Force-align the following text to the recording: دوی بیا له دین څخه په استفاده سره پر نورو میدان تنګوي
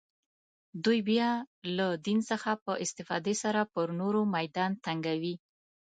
دوی 0.83 0.99
بیا 1.09 1.29
له 1.77 1.87
دین 2.05 2.19
څخه 2.29 2.51
په 2.63 2.71
استفاده 2.85 3.33
سره 3.43 3.61
پر 3.73 3.87
نورو 3.99 4.21
میدان 4.35 4.71
تنګوي 4.85 5.35